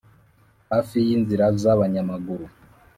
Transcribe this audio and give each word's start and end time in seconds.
hafi 0.71 0.97
y’inzira 1.07 1.45
z’abanyamaguru 1.61 2.45